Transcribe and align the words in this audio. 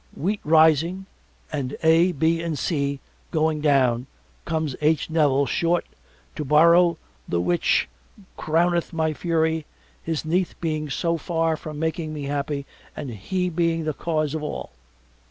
Wheat 0.17 0.39
rising 0.43 1.05
and 1.51 1.77
A. 1.83 2.11
B. 2.11 2.55
& 2.55 2.55
C. 2.55 2.99
going 3.29 3.61
down 3.61 4.07
comes 4.45 4.75
H. 4.81 5.11
Nevil 5.11 5.45
short 5.45 5.85
to 6.35 6.43
borrow 6.43 6.97
the 7.29 7.39
which 7.39 7.87
crowneth 8.35 8.93
my 8.93 9.13
fury 9.13 9.67
his 10.01 10.25
niece 10.25 10.55
being 10.55 10.89
so 10.89 11.19
far 11.19 11.55
from 11.55 11.77
making 11.77 12.15
me 12.15 12.23
happy 12.23 12.65
and 12.95 13.11
he 13.11 13.47
being 13.47 13.83
the 13.83 13.93
cause 13.93 14.33
of 14.33 14.41
all. 14.41 14.71